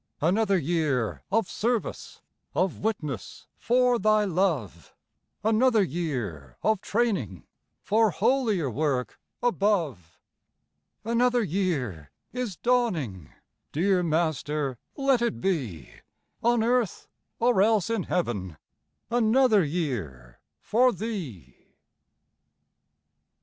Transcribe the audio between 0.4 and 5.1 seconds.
year of service, Of witness for Thy love;